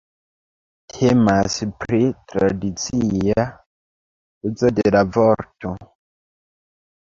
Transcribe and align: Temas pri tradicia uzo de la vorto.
Temas 0.93 1.57
pri 1.83 1.99
tradicia 2.33 3.45
uzo 4.51 4.73
de 4.81 4.95
la 4.97 5.05
vorto. 5.19 5.77